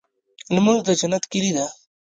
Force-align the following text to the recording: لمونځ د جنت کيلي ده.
لمونځ 0.55 0.81
د 0.87 0.89
جنت 0.99 1.23
کيلي 1.31 1.51
ده. 1.57 1.65